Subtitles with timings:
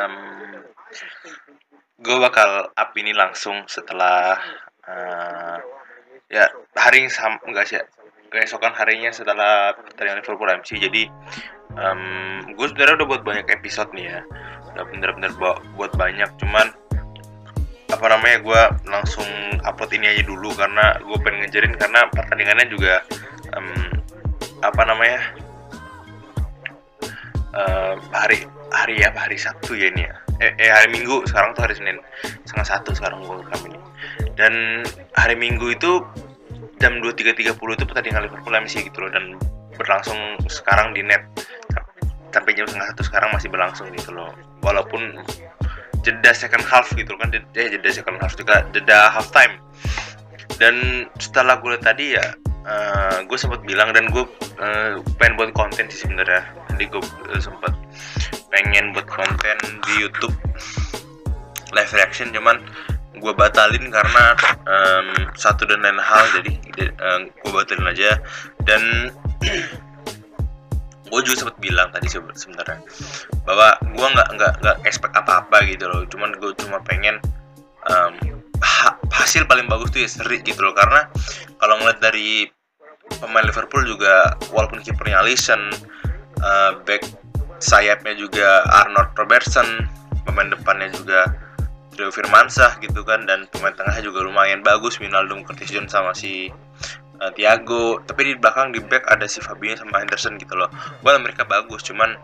[0.00, 0.14] um,
[2.00, 4.40] gue bakal up ini langsung setelah
[4.88, 5.58] uh,
[6.32, 7.76] ya hari yang sama enggak sih
[8.30, 11.02] keesokan harinya setelah pertandingan Liverpool MC jadi
[11.76, 14.20] um, gue sebenarnya udah buat banyak episode nih ya.
[14.74, 16.30] Udah bener-bener buat, buat banyak.
[16.40, 16.66] Cuman
[17.90, 19.26] apa namanya gue langsung
[19.66, 23.02] upload ini aja dulu karena gue pengen ngejarin karena pertandingannya juga
[23.50, 23.90] um,
[24.62, 25.20] apa namanya
[27.50, 29.28] uh, hari hari apa?
[29.28, 30.14] Hari Sabtu ya ini ya?
[30.40, 31.26] Eh, eh hari Minggu.
[31.26, 31.98] Sekarang tuh hari Senin.
[32.46, 33.78] Setengah satu sekarang gue rekam ini.
[34.34, 34.84] Dan
[35.14, 36.00] hari Minggu itu
[36.80, 39.10] jam dua tiga tiga puluh itu pertandingan Liverpool MC gitu loh.
[39.12, 39.36] Dan
[39.76, 41.22] berlangsung sekarang di net.
[42.30, 44.30] Sampai jam setengah satu sekarang masih berlangsung gitu loh.
[44.62, 45.18] Walaupun
[46.06, 47.28] jeda second half gitu kan.
[47.34, 48.62] Jeda, eh, jeda second half juga.
[48.70, 49.58] Jeda half time
[50.60, 52.36] dan setelah gue tadi ya
[52.68, 54.24] uh, eh, gue sempat bilang dan gue
[54.60, 56.44] uh, pengen buat konten sih sebenarnya.
[56.76, 57.72] Jadi gue uh, sempat
[58.50, 59.56] pengen buat konten
[59.86, 60.34] di YouTube.
[61.70, 62.58] Live reaction cuman
[63.20, 64.34] gue batalin karena
[64.66, 65.06] um,
[65.38, 66.52] satu dan lain hal jadi
[66.98, 68.18] uh, gue batalin aja.
[68.66, 69.14] Dan
[71.10, 72.78] gue juga sempat bilang tadi sebenarnya
[73.42, 76.02] bahwa gue nggak nggak nggak expect apa apa gitu loh.
[76.10, 77.22] Cuman gue cuma pengen
[77.86, 78.12] um,
[78.60, 80.74] ha hasil paling bagus tuh ya seri gitu loh.
[80.74, 81.06] Karena
[81.62, 82.50] kalau ngeliat dari
[83.18, 85.70] pemain Liverpool juga walaupun kipernya Alisson
[86.42, 87.02] uh, back
[87.60, 89.86] sayapnya juga Arnold Robertson
[90.24, 91.28] pemain depannya juga
[92.00, 96.48] Rio Firmansyah gitu kan dan pemain tengahnya juga lumayan bagus Winaldum Curtis Jones sama si
[97.20, 98.00] uh, Thiago.
[98.08, 100.72] Tapi di belakang di back ada si Fabinho sama Henderson gitu loh.
[101.04, 102.16] Well mereka bagus cuman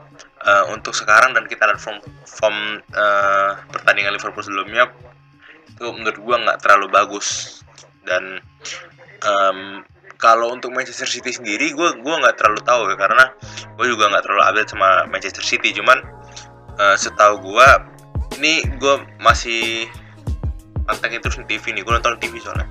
[0.48, 4.88] uh, untuk sekarang dan kita lihat form form uh, pertandingan Liverpool sebelumnya
[5.68, 7.60] itu menurut gua nggak terlalu bagus.
[8.06, 8.40] Dan
[9.26, 9.84] um,
[10.16, 13.24] kalau untuk Manchester City sendiri gue gua nggak terlalu tahu ya karena
[13.76, 15.76] gue juga nggak terlalu update sama Manchester City.
[15.76, 16.00] Cuman
[16.80, 17.68] uh, setahu gue
[18.40, 19.88] ini gue masih
[20.88, 22.68] pantengin terus di TV nih gue nonton TV soalnya.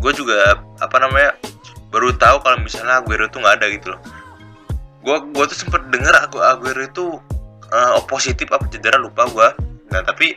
[0.00, 1.32] Gue juga apa namanya
[1.88, 4.00] baru tahu kalau misalnya Aguero tuh nggak ada gitu loh.
[5.00, 7.16] Gue gue tuh sempet denger aku Aguero itu
[7.72, 9.48] uh, positif apa cedera lupa gue
[9.86, 10.34] nah tapi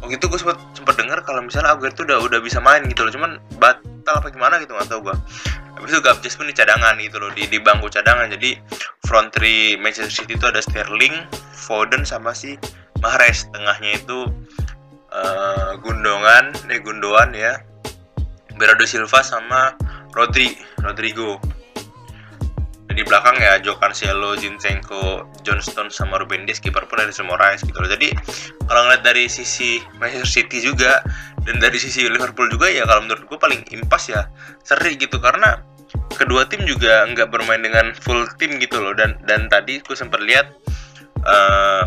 [0.00, 3.06] waktu itu gue sempet sempet denger kalau misalnya Aguero tuh udah udah bisa main gitu
[3.06, 3.12] loh.
[3.14, 5.14] Cuman batal apa gimana gitu nggak tau gue
[5.78, 8.26] habis itu Gabjes pun di cadangan gitu loh di, di bangku cadangan.
[8.26, 8.58] Jadi
[9.06, 11.24] front three Manchester City itu ada Sterling
[11.54, 12.58] Foden sama si
[12.98, 13.46] Mahrez.
[13.54, 14.26] Tengahnya itu
[15.14, 17.62] uh, Gundongan eh Gundogan ya.
[18.58, 19.78] Bernardo Silva sama
[20.10, 21.38] Rodri Rodrigo.
[22.90, 26.58] Di belakang ya Joe Cancelo, Zinchenko, Johnston sama Ruben Dias.
[26.58, 27.86] Kiper pun ada semua Moraes gitu loh.
[27.86, 28.10] Jadi
[28.66, 31.06] kalau ngeliat dari sisi Manchester City juga
[31.46, 34.26] dan dari sisi Liverpool juga ya kalau menurut gue paling impas ya
[34.66, 35.22] seri gitu.
[35.22, 35.62] Karena
[36.18, 38.92] kedua tim juga nggak bermain dengan full tim gitu loh.
[38.92, 40.50] Dan dan tadi gue sempat lihat
[41.24, 41.86] uh,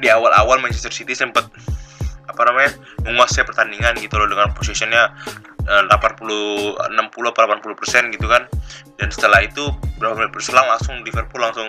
[0.00, 1.46] di awal-awal Manchester City sempat
[2.30, 2.70] apa namanya
[3.04, 5.10] menguasai pertandingan gitu loh dengan posisinya
[5.66, 8.48] 80 60 80 persen gitu kan.
[8.96, 9.70] Dan setelah itu
[10.00, 11.68] berapa menit berselang langsung Liverpool langsung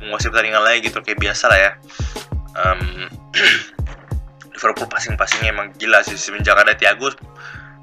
[0.00, 1.72] menguasai pertandingan lagi gitu kayak biasa lah ya.
[2.56, 3.10] Um,
[4.56, 7.12] Liverpool passing-passingnya emang gila sih semenjak ada Thiago.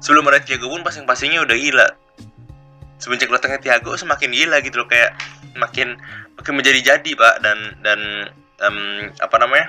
[0.02, 1.86] Sebelum ada Thiago pun passing-passingnya udah gila
[3.04, 5.12] semenjak datangnya Thiago semakin gila gitu loh kayak
[5.60, 6.00] makin
[6.40, 7.44] makin menjadi jadi pak.
[7.44, 8.00] Dan dan
[8.64, 9.68] um, apa namanya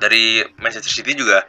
[0.00, 1.44] dari Manchester City juga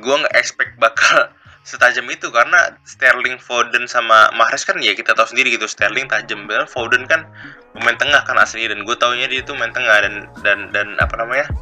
[0.00, 1.28] gue nggak expect bakal
[1.68, 2.32] setajam itu.
[2.32, 7.04] Karena Sterling, Foden sama Mahrez kan ya kita tahu sendiri gitu Sterling tajam banget Foden
[7.04, 7.28] kan
[7.76, 8.72] pemain tengah kan aslinya.
[8.72, 10.00] Dan gue taunya dia tuh main tengah.
[10.00, 11.52] Dan dan dan apa namanya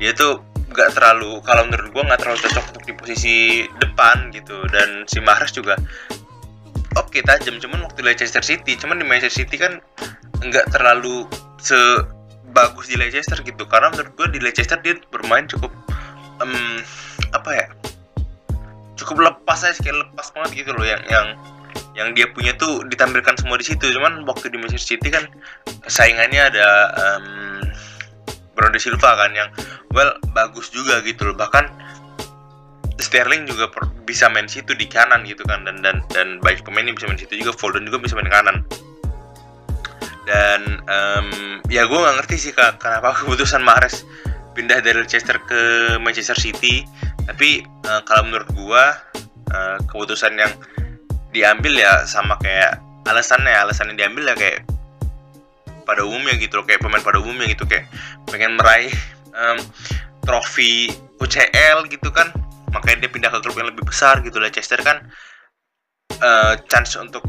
[0.00, 3.36] dia tuh nggak terlalu kalau menurut gue nggak terlalu cocok untuk di posisi
[3.76, 4.64] depan gitu.
[4.72, 5.76] Dan si Mahrez juga
[7.16, 9.80] okay, tajam cuman waktu di Leicester City cuman di Manchester City kan
[10.44, 11.24] nggak terlalu
[11.60, 13.64] sebagus di Leicester gitu.
[13.64, 15.72] Karena menurut gue di Leicester dia bermain cukup
[16.40, 16.80] um,
[17.32, 17.66] apa ya
[18.96, 20.84] cukup lepas aja kayak lepas banget gitu loh.
[20.84, 21.26] Yang yang
[21.96, 23.88] yang dia punya tuh ditampilkan semua di situ.
[23.92, 25.24] Cuman waktu di Manchester City kan
[25.88, 27.64] saingannya ada um,
[28.56, 29.48] Bruno Silva kan yang
[29.92, 31.36] well bagus juga gitu loh.
[31.36, 31.85] Bahkan
[32.96, 36.88] Sterling juga per, bisa main situ di kanan gitu kan dan dan dan banyak pemain
[36.88, 38.64] yang bisa main situ juga Foden juga bisa main kanan.
[40.26, 41.28] Dan um,
[41.70, 44.02] ya gue nggak ngerti sih kak kenapa keputusan Mahrez
[44.56, 45.60] pindah dari Leicester ke
[46.00, 46.88] Manchester City.
[47.28, 48.96] Tapi uh, kalau menurut gua
[49.52, 50.52] uh, keputusan yang
[51.36, 54.64] diambil ya sama kayak alasannya alasan yang diambil ya kayak
[55.86, 57.86] pada umumnya gitu loh kayak pemain pada umumnya gitu kayak
[58.26, 58.90] pengen meraih
[59.36, 59.60] um,
[60.26, 60.90] trofi
[61.22, 62.32] UCL gitu kan
[62.74, 65.06] makanya dia pindah ke klub yang lebih besar gitu Leicester kan
[66.22, 67.22] uh, chance untuk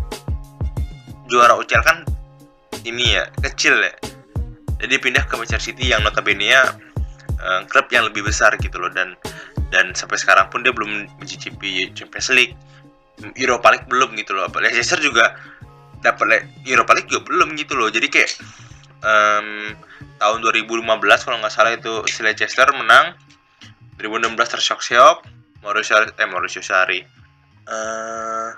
[1.28, 1.98] juara UCL kan
[2.88, 3.94] ini ya kecil ya.
[4.78, 6.62] Jadi pindah ke Manchester City yang notabene nya
[7.42, 8.92] uh, klub yang lebih besar gitu loh.
[8.94, 9.18] Dan
[9.74, 12.56] dan sampai sekarang pun dia belum mencicipi Champions League
[13.36, 14.48] Europa League belum gitu loh.
[14.62, 15.36] Leicester juga
[16.00, 17.90] dapat Europa League juga belum gitu loh.
[17.90, 18.32] Jadi kayak
[19.02, 19.74] um,
[20.22, 23.18] tahun 2015 kalau nggak salah itu si Leicester menang
[23.98, 25.18] 2016 tersyok-syok
[25.66, 27.02] Mauricio eh Mauricio Sarri.
[27.68, 28.56] Uh,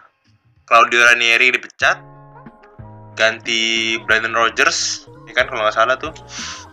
[0.69, 1.97] Claudio Ranieri dipecat
[3.18, 6.13] ganti Brandon Rodgers ya kan kalau nggak salah tuh.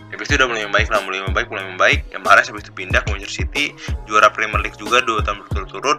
[0.06, 2.00] Habis itu udah mulai membaik lah mulai membaik mulai membaik.
[2.12, 3.64] Yang Mahrez habis itu pindah ke Manchester City
[4.06, 5.98] juara Premier League juga dua tahun berturut-turut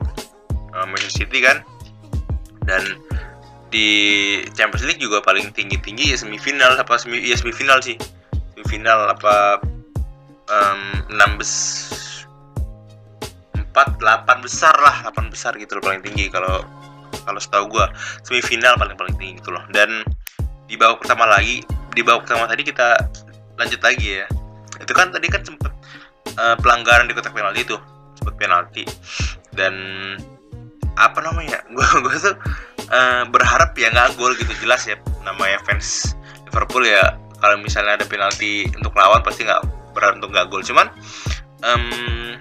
[0.76, 1.64] uh, Manchester City kan.
[2.68, 2.84] Dan
[3.68, 3.88] di
[4.56, 7.98] Champions League juga paling tinggi-tinggi ya semifinal apa semi ya semifinal sih.
[8.56, 9.60] Semifinal apa
[10.52, 10.82] um,
[11.36, 11.54] bes
[13.78, 16.66] empat delapan besar lah delapan besar gitu loh paling tinggi kalau
[17.22, 17.86] kalau setahu gue
[18.26, 19.62] semifinal paling paling tinggi gitu loh.
[19.70, 20.02] Dan
[20.66, 21.62] di babak pertama lagi
[21.94, 22.98] di babak pertama tadi kita
[23.54, 24.26] lanjut lagi ya.
[24.82, 25.70] Itu kan tadi kan sempet
[26.42, 27.78] uh, pelanggaran di kotak penalti itu
[28.18, 28.84] sempet penalti.
[29.54, 29.78] Dan
[30.98, 32.34] apa namanya gue gue tuh
[32.90, 36.18] uh, berharap ya nggak gol gitu jelas ya namanya fans
[36.50, 39.62] Liverpool ya kalau misalnya ada penalti untuk lawan pasti nggak
[39.94, 40.66] berharap untuk nggak gol.
[40.66, 40.90] Cuman
[41.62, 42.34] um,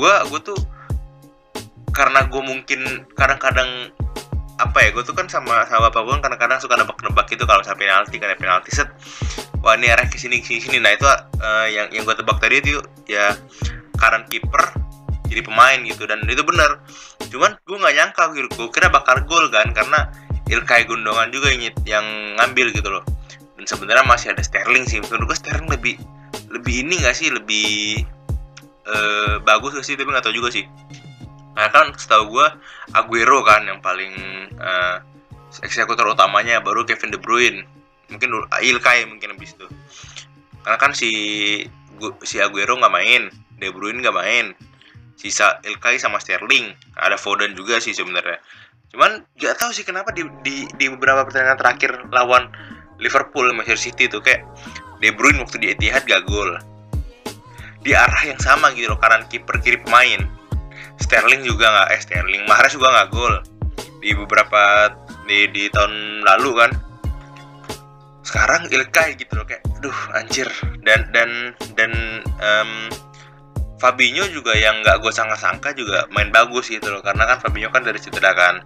[0.00, 0.60] gue gue tuh
[1.92, 3.92] karena gue mungkin kadang-kadang
[4.60, 7.60] apa ya gue tuh kan sama sama bapak gue kan kadang-kadang suka nebak-nebak gitu kalau
[7.60, 8.88] misalnya penalti kan penalti set.
[9.60, 10.76] Wah ini arah ke sini sini sini.
[10.80, 13.36] Nah itu uh, yang yang gue tebak tadi itu ya
[14.00, 14.72] kanan kiper
[15.28, 16.08] jadi pemain gitu.
[16.08, 16.80] Dan itu benar.
[17.28, 20.08] Cuman gue nggak nyangka gitu gue kira bakal gol kan karena
[20.50, 22.06] Ilkay Gundogan juga yang, yang
[22.40, 23.04] ngambil gitu loh.
[23.56, 25.00] Dan sebenarnya masih ada Sterling sih.
[25.04, 25.94] Menurut gue Sterling lebih
[26.50, 27.30] lebih ini gak sih?
[27.30, 28.02] Lebih
[28.86, 29.96] uh, bagus gak sih?
[29.96, 30.64] Tapi nggak tahu juga sih.
[31.56, 32.46] Nah kan setahu gue
[32.94, 34.14] Aguero kan yang paling
[34.56, 35.02] uh,
[35.60, 37.66] eksekutor utamanya baru Kevin De Bruyne.
[38.10, 39.66] Mungkin Ilkay mungkin lebih itu.
[40.62, 41.12] Karena kan si
[42.24, 43.28] si Aguero nggak main
[43.58, 44.54] De Bruyne nggak main.
[45.20, 48.40] Sisa Ilkay sama Sterling ada Foden juga sih sebenarnya.
[48.88, 52.48] Cuman nggak tahu sih kenapa di, di di beberapa pertandingan terakhir lawan
[52.96, 54.48] Liverpool Manchester City tuh kayak
[55.00, 56.56] De Bruyne waktu di Etihad gak gol
[57.80, 60.24] di arah yang sama gitu loh kanan kiper kiri pemain.
[61.00, 63.34] Sterling juga nggak eh Sterling Mahrez juga nggak gol.
[64.00, 64.92] Di beberapa
[65.24, 66.70] di di tahun lalu kan.
[68.20, 70.48] Sekarang Ilkay gitu loh kayak aduh anjir.
[70.84, 71.92] Dan dan dan
[72.44, 72.92] um,
[73.80, 77.80] Fabinho juga yang nggak gue sangka-sangka juga main bagus gitu loh karena kan Fabinho kan
[77.80, 78.60] dari cedera kan.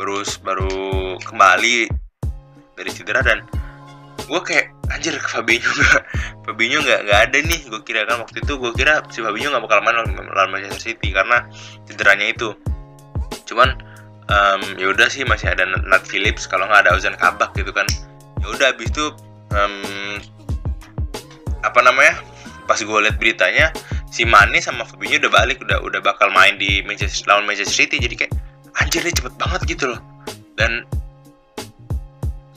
[0.00, 1.92] Baru baru kembali
[2.74, 3.44] dari cedera dan
[4.24, 6.02] gue kayak anjir Fabinho nggak
[6.48, 7.60] Fabinho nggak nggak ada nih.
[7.68, 11.12] Gue kira kan waktu itu gue kira si Fabinho nggak bakal main lawan Manchester City
[11.12, 11.44] karena
[11.84, 12.56] cederanya itu.
[13.44, 13.76] Cuman
[14.32, 17.84] um, ya udah sih masih ada Nat Phillips kalau nggak ada Ozan Kabak gitu kan.
[18.40, 19.06] Ya udah abis itu
[19.52, 20.20] um,
[21.64, 22.20] apa namanya
[22.64, 23.72] pas gue liat beritanya
[24.08, 28.00] si Mane sama Fabinho udah balik udah udah bakal main di Manchester lawan Manchester City.
[28.00, 28.32] Jadi kayak
[28.80, 30.00] anjir nih cepet banget gitu loh.
[30.54, 30.86] Dan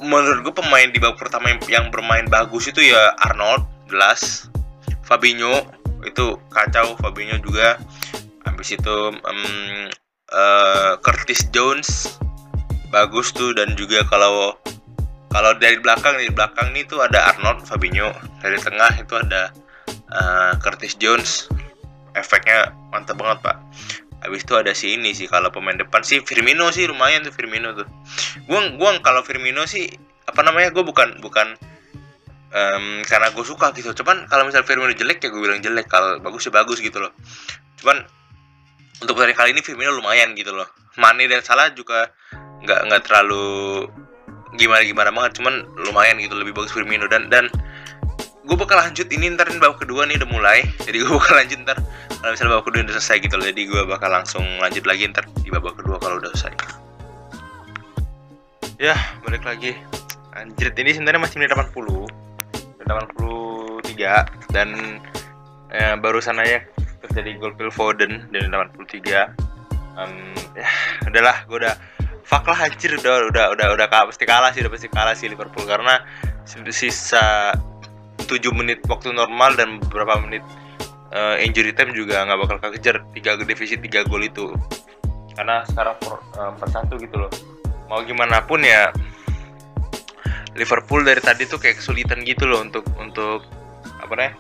[0.02, 4.52] menurut gue pemain di babak pertama yang, bermain bagus itu ya Arnold jelas.
[5.08, 5.64] Fabinho
[6.04, 7.80] itu kacau Fabinho juga.
[8.44, 9.42] Habis itu um,
[10.34, 12.20] uh, Curtis Jones
[12.92, 13.56] bagus tuh.
[13.56, 14.56] Dan juga kalau
[15.32, 18.12] kalau dari belakang dari belakang nih tuh ada Arnold Fabinho.
[18.44, 19.50] Dari tengah itu ada
[20.12, 21.48] uh, Curtis Jones.
[22.18, 23.58] Efeknya mantap banget pak
[24.22, 26.02] habis itu ada si ini sih kalau pemain depan.
[26.02, 27.88] Sih Firmino sih lumayan tuh Firmino tuh.
[28.50, 29.86] Gua gua kalau Firmino sih
[30.28, 31.56] apa namanya gue bukan bukan
[32.52, 33.94] um, karena gue suka gitu.
[34.04, 35.88] Cuman kalau misal Firmino jelek ya gue bilang jelek.
[35.88, 37.14] Kalau bagus ya bagus gitu loh.
[37.80, 38.04] Cuman
[39.06, 40.68] untuk hari kali ini Firmino lumayan gitu loh.
[40.98, 42.10] Mane dan Salah juga
[42.66, 43.86] nggak nggak terlalu
[44.58, 45.38] gimana gimana banget.
[45.38, 47.06] Cuman lumayan gitu lebih bagus Firmino.
[47.06, 47.48] Dan dan
[48.48, 50.64] gue bakal lanjut ini ntar ini babak kedua nih udah mulai.
[50.88, 51.78] Jadi gue bakal lanjut ntar.
[52.08, 55.28] Kalau misalnya babak kedua udah selesai gitu loh jadi gue bakal langsung lanjut lagi ntar
[55.44, 56.56] di babak kedua kalau udah selesai.
[58.80, 58.96] Ya
[59.28, 59.76] balik lagi.
[60.32, 62.08] Anjir ini sebenarnya masih menit 80
[62.88, 64.70] 83 dan
[65.76, 66.64] eh, barusan aja
[67.04, 69.34] terjadi gol Phil Foden dan 83
[69.98, 70.14] um,
[70.54, 70.70] ya
[71.10, 71.76] udahlah gue udah
[72.22, 75.66] fuck lah anjir udah udah udah udah pasti kalah sih udah pasti kalah sih Liverpool.
[75.66, 76.00] Karena
[76.70, 77.56] sisa
[78.28, 80.44] 7 menit waktu normal dan beberapa menit
[81.16, 84.52] uh, injury time juga nggak bakal kejar tiga defisit tiga gol itu.
[85.38, 87.32] Karena sekarang eh, empat satu gitu loh.
[87.88, 88.90] Mau gimana pun ya
[90.58, 93.46] Liverpool dari tadi tuh kayak kesulitan gitu loh untuk untuk
[94.02, 94.32] apa nih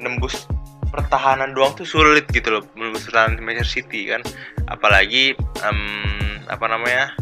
[0.00, 0.48] menembus
[0.88, 2.62] pertahanan doang tuh sulit gitu loh.
[2.72, 4.24] Menembus pertahanan Manchester City kan.
[4.66, 7.12] Apalagi um, apa namanya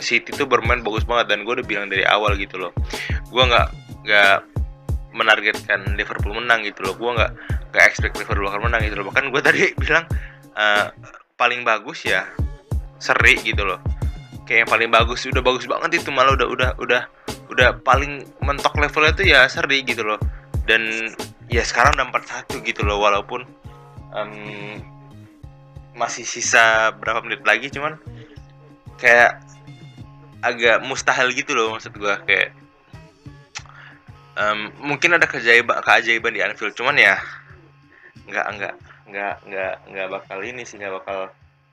[0.00, 2.72] City tuh bermain bagus banget dan gue udah bilang dari awal gitu loh.
[3.28, 3.68] Gue nggak
[4.08, 4.51] nggak
[5.12, 6.94] menargetkan Liverpool menang gitu loh.
[6.96, 7.32] Gue nggak
[7.72, 9.06] gak expect Liverpool bakal menang gitu loh.
[9.12, 10.04] Bahkan gue tadi bilang
[10.56, 10.92] uh,
[11.36, 12.28] paling bagus ya
[13.00, 13.80] seri gitu loh.
[14.44, 17.02] Kayak yang paling bagus udah bagus banget itu malah udah udah udah
[17.52, 20.18] udah paling mentok levelnya tuh ya seri gitu loh.
[20.66, 21.12] Dan
[21.52, 22.08] ya sekarang udah
[22.48, 23.44] 41 gitu loh walaupun
[24.14, 24.80] um,
[25.92, 28.00] masih sisa berapa menit lagi cuman
[28.96, 29.40] kayak
[30.40, 32.56] agak mustahil gitu loh maksud gue kayak
[34.38, 37.16] um, mungkin ada keajaiban keajaiban di Anfield cuman ya
[38.28, 38.74] nggak nggak
[39.12, 41.28] nggak nggak nggak bakal ini sih nggak bakal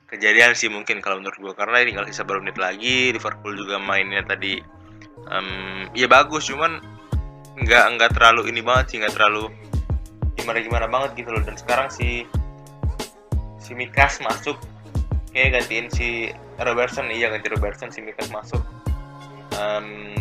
[0.09, 4.25] kejadian sih mungkin kalau menurut gue karena tinggal sisa beberapa menit lagi Liverpool juga mainnya
[4.25, 4.57] tadi
[5.29, 6.81] um, ya bagus cuman
[7.59, 9.51] nggak nggak terlalu ini banget sih nggak terlalu
[10.39, 11.43] gimana gimana banget gitu loh.
[11.43, 12.23] Dan sekarang si
[13.59, 14.55] si Mikas masuk
[15.35, 16.07] kayak gantiin si
[16.57, 18.63] Robertson iya ganti Robertson si Mikas masuk.
[19.59, 20.15] Um,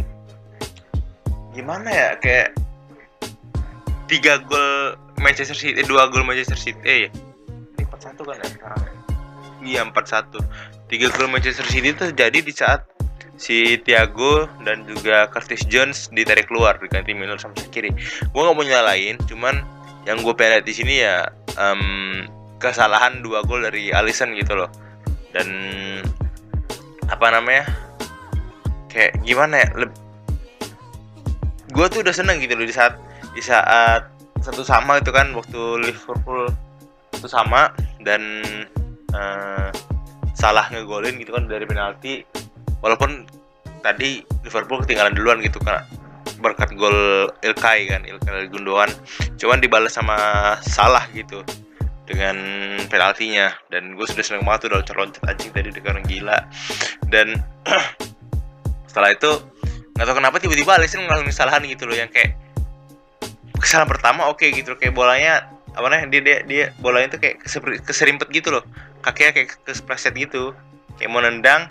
[1.59, 2.55] gimana ya kayak
[4.07, 7.11] tiga gol Manchester City dua gol Manchester City eh ya
[7.83, 8.83] empat satu kan ya sekarang?
[9.59, 10.38] Iya empat satu.
[10.87, 12.87] Tiga gol Manchester City itu terjadi di saat
[13.35, 17.91] si Thiago dan juga Curtis Jones ditarik keluar diganti Miller sama kiri.
[18.31, 19.59] Gue nggak mau nyalain cuman
[20.07, 21.27] yang gue pengen di sini ya
[21.59, 22.23] um,
[22.62, 24.71] kesalahan dua gol dari Alisson gitu loh.
[25.35, 25.50] Dan
[27.11, 27.67] apa namanya
[28.87, 29.69] kayak gimana ya
[31.68, 32.96] gue tuh udah seneng gitu loh di saat
[33.37, 34.08] di saat
[34.40, 36.48] satu sama itu kan waktu Liverpool
[37.12, 38.22] satu sama dan
[39.12, 39.68] uh,
[40.38, 42.22] salah ngegolin gitu kan dari penalti.
[42.78, 43.26] Walaupun
[43.82, 45.82] tadi Liverpool ketinggalan duluan gitu kan
[46.38, 48.90] berkat gol Ilkay kan Ilkay Gundogan.
[49.34, 50.16] Cuman dibalas sama
[50.62, 51.42] salah gitu
[52.06, 52.38] dengan
[52.87, 53.50] penaltinya.
[53.66, 56.38] Dan gue sudah seneng banget udah loncat anjing tadi dengan gila.
[57.10, 57.34] Dan
[58.88, 59.58] setelah itu
[59.99, 62.38] nggak tahu kenapa tiba-tiba Alisson ngelakuin kesalahan gitu loh yang kayak
[63.59, 67.38] kesalahan pertama oke okay, gitu kayak bolanya apa namanya dia dia dia bolanya tuh kayak
[67.87, 68.67] keserimpet gitu loh.
[68.99, 70.50] Kakinya kayak kespreset gitu.
[70.99, 71.71] Kayak mau nendang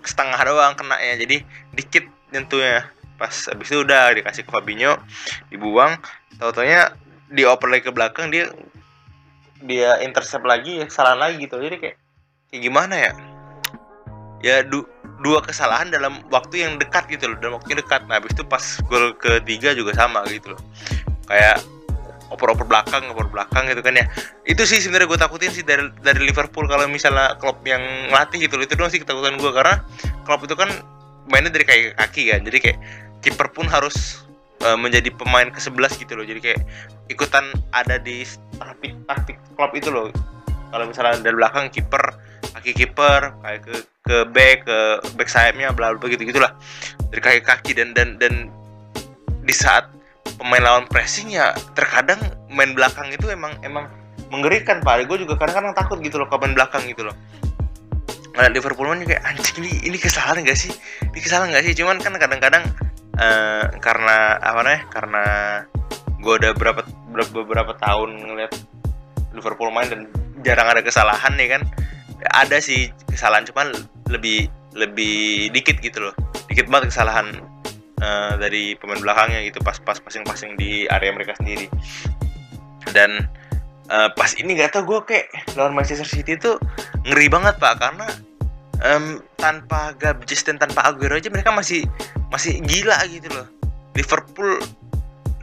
[0.00, 1.44] setengah doang kena ya jadi
[1.76, 2.88] dikit nyentuhnya.
[3.20, 4.96] Pas habis itu udah dikasih ke Fabinho
[5.52, 6.00] dibuang.
[6.40, 6.96] Tau-taunya
[7.28, 8.48] dioper lagi ke belakang dia
[9.60, 11.60] dia intercept lagi ya kesalahan lagi gitu.
[11.60, 11.96] Jadi kayak
[12.48, 13.12] kayak gimana ya?
[14.40, 14.88] Ya du,
[15.20, 18.00] dua kesalahan dalam waktu yang dekat gitu loh dalam waktu yang dekat.
[18.08, 20.60] Nah habis itu pas gol ketiga juga sama gitu loh.
[21.28, 21.60] Kayak
[22.30, 24.04] oper-oper belakang oper belakang gitu kan ya.
[24.48, 28.56] Itu sih sebenarnya gue takutin sih dari dari Liverpool kalau misalnya klub yang ngelatih gitu
[28.56, 28.64] loh.
[28.64, 29.84] Itu doang sih ketakutan gue karena
[30.24, 30.72] klub itu kan
[31.28, 32.40] mainnya dari kaki kaki kan.
[32.48, 32.78] Jadi kayak
[33.20, 34.24] kiper pun harus
[34.64, 36.24] uh, menjadi pemain ke 11 gitu loh.
[36.24, 36.60] Jadi kayak
[37.12, 37.44] ikutan
[37.76, 38.24] ada di
[38.56, 40.08] taktik taktik klub itu loh
[40.70, 42.04] kalau misalnya dari belakang kiper
[42.56, 43.74] kaki kiper kayak ke
[44.06, 44.78] ke back ke
[45.14, 46.54] back sayapnya bla bla gitu gitulah
[47.10, 48.48] dari kaki kaki dan dan dan
[49.44, 49.90] di saat
[50.38, 52.18] pemain lawan pressing ya terkadang
[52.50, 53.86] main belakang itu emang emang
[54.30, 57.16] mengerikan pak gue juga kadang-kadang takut gitu loh ke main belakang gitu loh
[58.30, 60.70] Nah, Liverpool kan kayak anjing ini ini kesalahan gak sih?
[61.02, 61.74] Ini kesalahan gak sih?
[61.74, 62.62] Cuman kan kadang-kadang
[63.18, 64.82] uh, karena apa namanya?
[64.88, 65.24] Karena
[66.20, 68.52] gue udah berapa beberapa tahun ngeliat
[69.34, 70.02] Liverpool main dan
[70.44, 71.62] jarang ada kesalahan nih kan.
[72.36, 73.72] Ada sih kesalahan cuman
[74.12, 76.14] lebih lebih dikit gitu loh.
[76.46, 77.32] Dikit banget kesalahan
[78.02, 81.66] uh, dari pemain belakangnya gitu pas pas passing-passing di area mereka sendiri.
[82.90, 83.24] Dan
[83.90, 86.60] uh, pas ini gak tau gue kayak lawan Manchester City tuh
[87.08, 87.80] ngeri banget pak.
[87.80, 88.08] Karena
[88.84, 91.86] um, tanpa Gabjes dan tanpa Aguero aja mereka masih
[92.28, 93.46] masih gila gitu loh.
[93.96, 94.60] Liverpool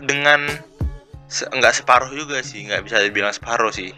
[0.08, 0.48] dengan
[1.28, 2.64] nggak se separuh juga sih.
[2.70, 3.92] Nggak bisa dibilang separuh sih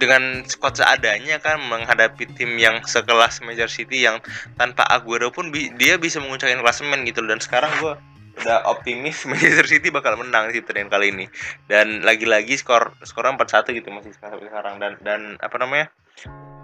[0.00, 4.18] dengan squad seadanya kan menghadapi tim yang sekelas Manchester City yang
[4.56, 7.94] tanpa Aguero pun bi dia bisa menguncangin klasemen gitu dan sekarang gue
[8.40, 11.26] udah optimis Manchester City bakal menang sih pertandingan kali ini.
[11.68, 15.92] Dan lagi-lagi skor skornya 4-1 gitu masih sekarang dan dan apa namanya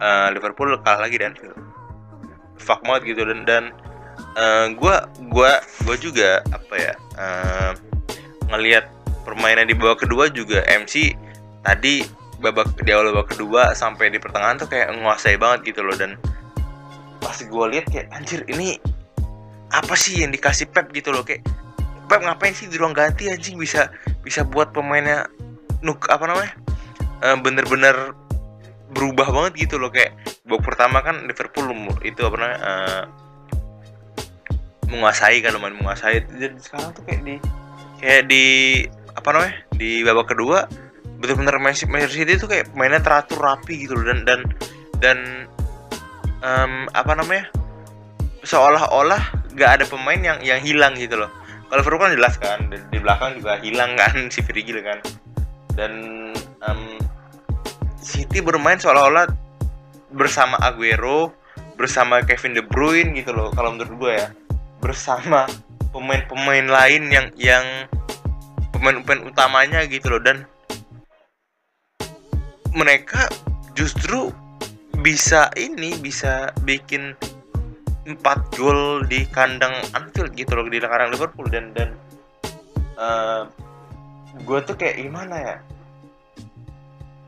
[0.00, 1.36] uh, Liverpool kalah lagi dan
[2.56, 3.28] fuck banget gitu.
[3.28, 3.64] Dan dan
[4.40, 5.60] uh, gua gua
[6.00, 7.72] juga apa ya uh,
[8.48, 8.88] ngelihat
[9.26, 11.12] permainan di babak kedua juga MC
[11.66, 12.06] tadi
[12.38, 15.96] babak di awal babak kedua sampai di pertengahan tuh kayak menguasai banget gitu loh.
[15.96, 16.20] Dan
[17.20, 18.76] pas gue lihat kayak anjir ini
[19.72, 21.24] apa sih yang dikasih Pep gitu loh.
[21.24, 21.48] Kayak
[22.06, 23.56] Pep ngapain sih di ruang ganti anjing?
[23.58, 23.90] Bisa
[24.22, 25.26] bisa buat pemainnya
[25.82, 26.54] nuk apa namanya
[27.42, 28.14] bener-bener
[28.92, 29.90] berubah banget gitu loh.
[29.90, 30.14] Kayak
[30.46, 31.66] babak pertama kan Liverpool
[32.06, 33.04] itu apa namanya uh,
[34.86, 36.22] menguasai kan lumayan menguasai.
[36.30, 37.34] Jadi sekarang tuh kayak di
[37.98, 38.44] kayak di
[39.16, 40.68] apa namanya di babak kedua
[41.16, 44.04] benar-benar Manchester City itu kayak mainnya teratur rapi gitu loh.
[44.06, 44.40] Dan dan
[45.00, 45.18] dan
[46.44, 47.48] um, apa namanya?
[48.46, 51.30] Seolah-olah gak ada pemain yang yang hilang gitu loh.
[51.66, 54.98] Kalau Liverpool kan jelas kan di, di belakang juga hilang kan si Virgil kan.
[55.74, 55.92] Dan
[56.62, 56.82] um,
[57.98, 59.26] City bermain seolah-olah
[60.14, 61.34] bersama Aguero
[61.76, 64.28] bersama Kevin De Bruyne gitu loh kalau menurut gue ya.
[64.78, 65.44] Bersama
[65.90, 67.66] pemain-pemain lain yang yang
[68.70, 70.22] pemain-pemain utamanya gitu loh.
[70.22, 70.46] Dan
[72.76, 73.24] mereka
[73.72, 74.28] justru
[75.00, 77.16] bisa ini bisa bikin
[78.06, 81.48] empat gol di kandang Anfield gitu loh di kandang Liverpool.
[81.48, 81.96] Dan dan
[83.00, 83.42] uh, eh,
[84.44, 85.56] gue tuh kayak gimana ya?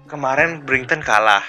[0.06, 1.44] Kemarin Brington kalah.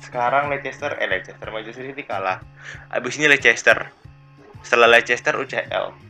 [0.00, 2.40] Sekarang Leicester eh Leicester Manchester City kalah.
[2.88, 3.92] Abis ini Leicester.
[4.64, 6.07] Setelah Leicester UCL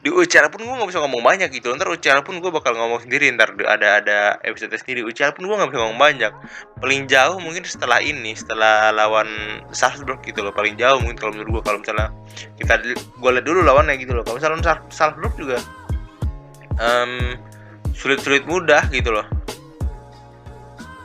[0.00, 1.76] di UCL pun gue gak bisa ngomong banyak gitu.
[1.76, 3.28] Ntar UCL pun gue bakal ngomong sendiri.
[3.36, 5.04] Ntar ada ada episode sendiri.
[5.04, 6.32] UCL pun gue gak bisa ngomong banyak.
[6.80, 9.28] Paling jauh mungkin setelah ini setelah lawan
[9.76, 10.56] Salzburg gitu loh.
[10.56, 12.08] Paling jauh mungkin kalau menurut gue kalau misalnya
[12.56, 14.24] kita gue lihat dulu lawannya gitu loh.
[14.24, 15.60] Kalau misalnya Salzburg juga
[16.80, 17.36] um,
[17.92, 19.28] sulit-sulit mudah gitu loh.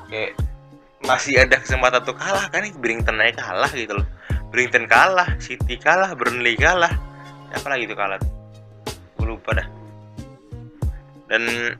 [0.08, 0.40] Kayak
[1.04, 2.64] masih ada kesempatan untuk kalah kan?
[2.80, 4.08] Brington aja kalah gitu loh.
[4.56, 6.96] Brington kalah City kalah Burnley kalah.
[7.52, 8.45] Apa lagi itu kalah
[9.26, 9.68] gue lupa dah.
[11.26, 11.74] Dan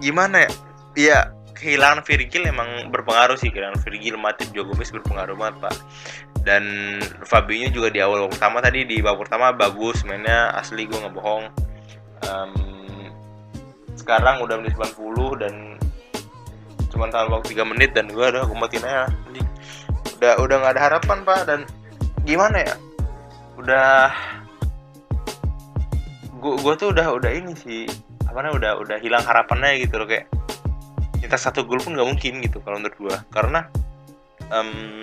[0.00, 0.50] gimana ya?
[0.96, 1.18] Ya
[1.52, 3.52] kehilangan Virgil emang berpengaruh sih.
[3.52, 5.76] Kehilangan Virgil Matip juga Gomez berpengaruh banget pak.
[6.40, 6.64] Dan
[7.28, 11.44] Fabinho juga di awal pertama tadi di babak pertama bagus mainnya asli gue nggak bohong.
[12.24, 12.52] Um,
[13.92, 15.54] sekarang udah menit 90 dan
[16.88, 19.04] cuma tahan waktu 3 menit dan gue udah gue matiin aja
[20.16, 21.40] udah udah nggak ada harapan pak.
[21.44, 21.60] Dan
[22.24, 22.74] gimana ya?
[23.60, 24.14] Udah
[26.40, 27.88] gua gua tuh udah udah ini sih
[28.28, 30.28] apa namanya udah udah hilang harapannya gitu loh kayak
[31.26, 33.16] kita satu gol pun nggak mungkin gitu kalau menurut gua.
[33.32, 33.66] Karena
[34.52, 35.02] um,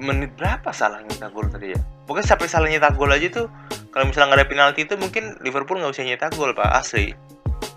[0.00, 1.80] menit berapa salah nyetak gol tadi ya?
[2.08, 3.46] Pokoknya sampai salah nyetak gol aja tuh
[3.92, 7.14] kalau misalnya nggak ada penalti itu mungkin Liverpool nggak bisa nyetak gol pak asli.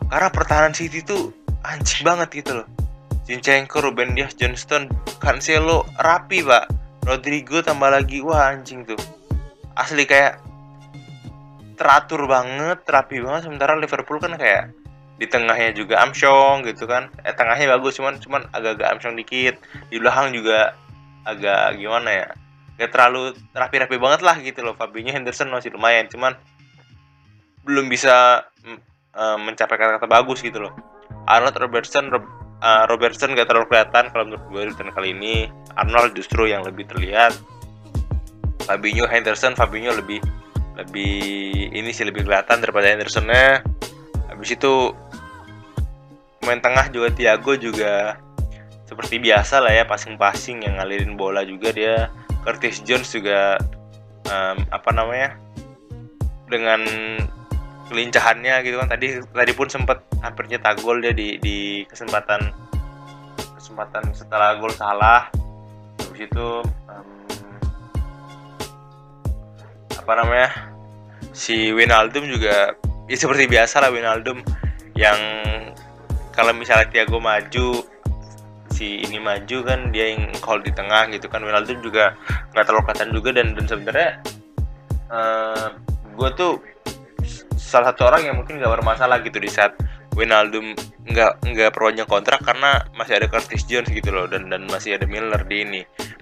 [0.08, 1.36] Karena pertahanan City tuh
[1.68, 2.68] anjing banget gitu loh.
[3.28, 4.88] Zinchenko, Ruben Dias, Johnston,
[5.20, 6.72] Cancelo rapi pak.
[7.04, 9.00] Rodrigo tambah lagi wah anjing tuh
[9.78, 10.42] asli kayak
[11.78, 13.46] teratur banget, rapi banget.
[13.46, 14.74] Sementara Liverpool kan kayak
[15.18, 17.14] di tengahnya juga Armstrong gitu kan.
[17.22, 19.62] Eh tengahnya bagus cuman cuman agak-agak Armstrong dikit.
[19.94, 20.74] Di belakang juga
[21.24, 22.28] agak gimana ya?
[22.78, 24.74] Gak terlalu rapi-rapi banget lah gitu loh.
[24.74, 26.34] Fabinho Henderson masih lumayan cuman
[27.66, 28.46] belum bisa
[29.14, 30.74] uh, mencapai kata-kata bagus gitu loh.
[31.28, 35.36] Arnold Robertson uh, Robertson gak terlalu kelihatan kalau menurut gue di kali ini.
[35.78, 37.38] Arnold justru yang lebih terlihat
[38.68, 40.20] Fabinho Henderson Fabinho lebih
[40.76, 41.16] lebih
[41.74, 43.64] ini sih lebih kelihatan daripada Hendersonnya.
[44.28, 44.92] Habis itu
[46.44, 48.20] main tengah juga Thiago juga
[48.88, 52.12] seperti biasa lah ya passing-passing yang ngalirin bola juga dia.
[52.46, 53.60] Curtis Jones juga
[54.30, 55.36] um, apa namanya
[56.48, 56.84] dengan
[57.90, 58.88] kelincahannya gitu kan.
[58.88, 62.54] Tadi tadi pun sempat hampir nyetak gol dia di di kesempatan
[63.58, 65.28] kesempatan setelah gol salah.
[66.00, 66.48] Habis itu
[66.88, 67.17] um,
[70.08, 70.72] apa namanya
[71.36, 72.80] si Winaldum juga
[73.12, 74.40] ya seperti biasa lah Winaldum
[74.96, 75.20] yang
[76.32, 77.84] kalau misalnya Thiago maju
[78.72, 81.44] si ini maju kan dia yang call di tengah gitu kan.
[81.44, 82.16] Winaldum juga
[82.56, 84.10] nggak terlalu kelihatan juga dan dan sebenarnya
[85.12, 85.68] uh, eh,
[86.16, 86.64] gue tuh
[87.60, 89.76] salah satu orang yang mungkin nggak bermasalah gitu di saat
[90.16, 90.72] Winaldum
[91.04, 95.04] nggak nggak perpanjang kontrak karena masih ada Curtis Jones gitu loh dan dan masih ada
[95.04, 95.82] Miller di ini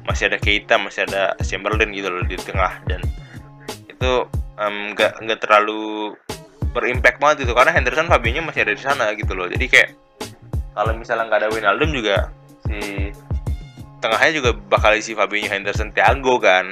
[0.09, 3.05] masih ada Keita masih ada Chamberlain gitu loh di tengah dan
[3.95, 4.11] itu
[4.59, 6.13] nggak um, nggak terlalu
[6.75, 9.47] berimpact banget itu karena Henderson Fabinho masih ada di sana gitu loh.
[9.47, 9.95] Jadi kayak
[10.75, 12.27] kalau misalnya nggak ada Wijnaldum juga
[12.67, 13.09] si
[14.03, 16.67] tengahnya juga bakal isi Fabinho Henderson Thiago kan.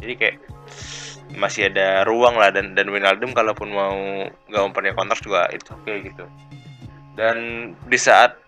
[0.00, 0.36] Jadi kayak
[1.36, 2.48] masih ada ruang lah.
[2.48, 6.24] Dan dan Wijnaldum kalaupun mau nggak memperpanjang kontrak juga itu oke okay, gitu.
[7.16, 7.36] Dan
[7.88, 8.40] di saat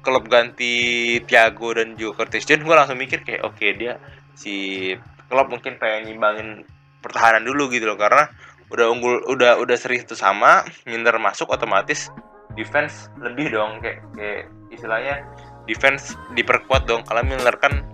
[0.00, 4.00] klub ganti Thiago dan juga Curtis Jones gue langsung mikir kayak oke okay, dia
[4.32, 4.96] si
[5.28, 6.64] klub mungkin pengen nyimbangin
[7.00, 8.28] pertahanan dulu gitu loh karena
[8.70, 12.12] udah unggul udah udah seri itu sama minder masuk otomatis
[12.54, 15.26] defense lebih dong kayak kayak istilahnya
[15.70, 17.06] defense diperkuat dong.
[17.06, 17.84] Kalau Miller kan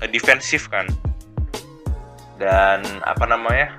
[0.00, 0.84] uh, defensif kan.
[2.36, 3.78] Dan apa namanya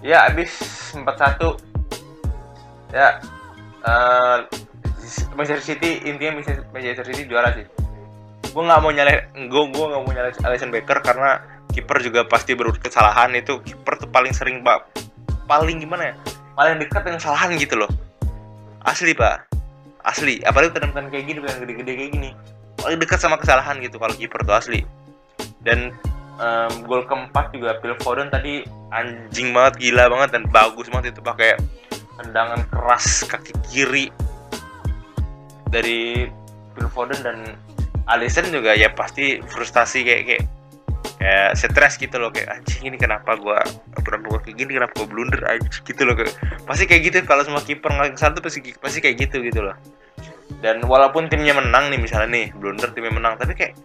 [0.00, 0.48] ya abis
[0.96, 1.60] 41
[2.94, 3.20] ya
[3.84, 4.48] uh,
[5.36, 6.40] Manchester City intinya
[6.72, 7.66] Manchester City juara sih.
[8.50, 11.42] Gue nggak mau nyalain gue gue nggak mau nyalain Alisson Becker karena
[11.80, 13.32] kiper juga pasti berbuat kesalahan.
[13.32, 14.84] Itu kiper tuh paling sering pak.
[15.48, 16.14] Paling gimana ya?
[16.52, 17.90] Paling dekat dengan kesalahan gitu loh.
[18.84, 19.48] Asli pak.
[20.04, 20.44] Asli.
[20.44, 22.30] Apalagi tendangan kayak gini yang gede-gede kayak gini.
[22.76, 24.84] Paling dekat sama kesalahan gitu kalau kiper tuh asli.
[25.64, 25.96] Dan
[26.36, 31.20] um, gol keempat juga Phil Foden tadi anjing banget gila banget dan bagus banget itu
[31.24, 31.56] pakai
[32.20, 34.06] tendangan keras kaki kiri
[35.72, 36.28] dari
[36.76, 37.38] Phil Foden dan
[38.10, 40.44] Alisson juga ya pasti frustasi kayak kayak
[41.20, 43.60] kayak stres gitu loh kayak anjing ini kenapa gua
[44.00, 44.80] kenapa gua kayak gini?
[44.80, 45.84] Kenapa gua blunder anjing?
[45.84, 46.32] Gitu loh kayak,
[46.64, 49.76] pasti kayak gitu kalau semua kiper nggak satu pasti pasti kayak gitu gitu loh.
[50.64, 53.76] Dan walaupun timnya menang nih misalnya nih blunder timnya menang tapi kayak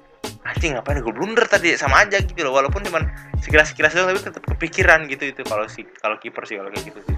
[0.47, 1.75] anjing ngapain gue blunder tadi?
[1.75, 3.03] Sama aja gitu loh walaupun cuman
[3.43, 6.87] sekilas sekilas doang tapi tetap kepikiran gitu itu kalau si kalau kiper sih kalau kayak
[6.87, 7.17] gitu sih.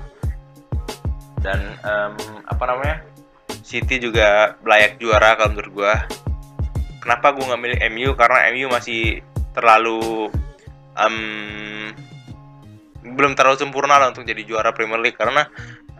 [1.45, 2.17] Dan um,
[2.49, 3.05] apa namanya
[3.61, 5.93] City juga layak juara kalau menurut gue
[7.05, 9.21] kenapa gue nggak milih MU karena MU masih
[9.57, 10.29] terlalu
[10.93, 11.89] um,
[13.01, 15.49] belum terlalu sempurna lah untuk jadi juara Premier League karena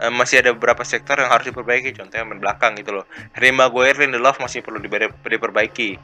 [0.05, 1.97] um, masih ada beberapa sektor yang harus diperbaiki.
[1.97, 3.05] Contohnya main belakang gitu loh.
[3.33, 4.77] Harry Maguire Lindelof masih perlu
[5.25, 5.97] diperbaiki.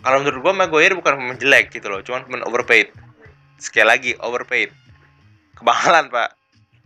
[0.00, 2.90] Kalau menurut gue Maguire bukan pemain jelek gitu loh cuman pemain overpaid.
[3.62, 4.74] Sekali lagi overpaid.
[5.54, 6.34] Kebahalan pak.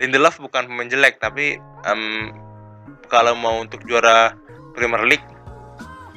[0.02, 2.34] Lindelof bukan pemain jelek tapi um,
[3.06, 4.34] kalau mau untuk juara
[4.74, 5.24] Premier League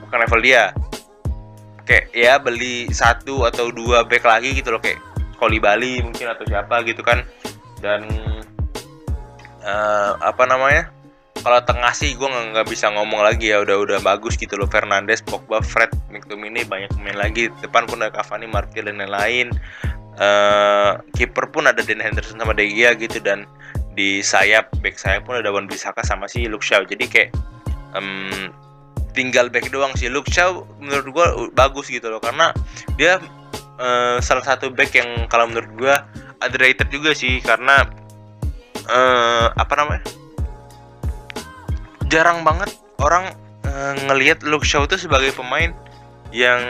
[0.01, 0.73] bukan level dia
[1.87, 4.99] kayak ya beli satu atau dua back lagi gitu loh kayak
[5.39, 7.23] Koli Bali mungkin atau siapa gitu kan.
[7.79, 8.05] Dan
[9.63, 10.91] uh, apa namanya
[11.39, 14.67] kalau tengah sih gue nggak bisa ngomong lagi ya udah udah bagus gitu loh.
[14.67, 17.47] Fernandes, Pogba, Fred, McTominay banyak main lagi.
[17.63, 19.53] Depan pun ada Cavani, Martial dan lain-lain.
[20.17, 23.45] Uh, kiper pun ada Dan Henderson sama De Gea gitu dan
[23.93, 26.83] di sayap back sayap pun ada Wan Bisaka sama si Luke Shaw.
[26.89, 27.29] Jadi kayak
[27.93, 28.49] um,
[29.17, 30.13] tinggal back doang sih.
[30.13, 31.25] Luke Shaw menurut gue
[31.57, 32.53] bagus gitu loh karena
[33.01, 33.17] dia
[33.81, 35.95] uh, salah satu back yang kalau menurut gue
[36.45, 37.81] underrated juga sih karena
[38.85, 40.05] uh, apa namanya
[42.13, 42.69] jarang banget
[43.01, 43.33] orang
[43.65, 45.73] uh, ngelihat Luke Shaw itu sebagai pemain
[46.29, 46.61] yang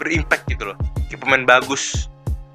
[0.00, 0.78] berimpact gitu loh.
[1.12, 2.08] Kayak pemain bagus.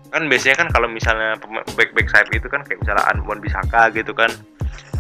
[0.10, 1.38] Kan biasanya kan kalau misalnya
[1.76, 4.32] back back side itu kan kayak misalnya Anwar Bisaka gitu kan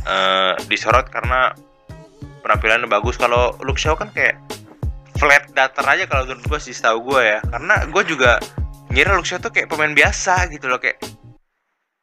[0.05, 1.55] uh, disorot karena
[2.45, 3.17] penampilannya bagus.
[3.17, 4.37] Kalau Luke Shaw kan kayak
[5.17, 7.39] flat datar aja kalau menurut gue sih tahu gue ya.
[7.41, 8.37] Karena gue juga
[8.93, 11.01] ngira Luke Shaw tuh kayak pemain biasa gitu loh kayak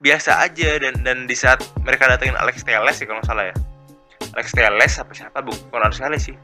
[0.03, 0.83] biasa aja.
[0.83, 3.57] Dan dan di saat mereka datengin Alex Telles sih kalau salah ya.
[4.35, 5.39] Alex Telles apa siapa?
[5.47, 6.35] Bukan Alex Telles sih.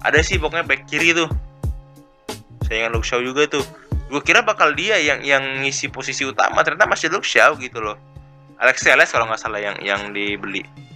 [0.00, 1.28] Ada sih pokoknya back kiri tuh.
[2.64, 3.64] Saya ingat Luke Shaw juga tuh.
[4.08, 6.64] Gue kira bakal dia yang yang ngisi posisi utama.
[6.64, 8.00] Ternyata masih Luke Shaw gitu loh.
[8.56, 10.87] Alex Telles kalau nggak salah yang yang dibeli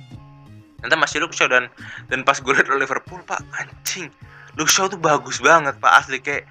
[0.83, 1.71] nanti masih Luke Shaw dan
[2.11, 4.11] dan pas gue liat Liverpool pak anjing.
[4.59, 6.19] Luke Shaw tuh bagus banget pak asli.
[6.19, 6.51] Kayak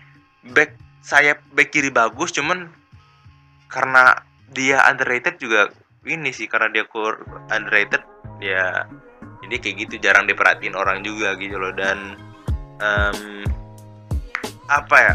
[0.56, 2.72] back sayap back kiri bagus cuman
[3.68, 4.18] karena
[4.52, 5.72] dia underrated juga
[6.08, 7.22] ini sih karena dia core
[7.54, 8.02] underrated
[8.42, 8.88] ya
[9.42, 11.76] ini kayak gitu jarang diperhatiin orang juga gitu loh.
[11.76, 12.18] Dan
[12.80, 13.46] um,
[14.72, 15.14] apa ya